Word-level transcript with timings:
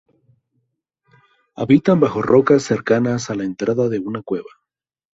Habitan 1.55 1.99
bajo 1.99 2.23
rocas 2.23 2.63
cercanas 2.63 3.29
a 3.29 3.35
la 3.35 3.43
entrada 3.43 3.87
de 3.87 3.99
una 3.99 4.23
cueva. 4.23 4.49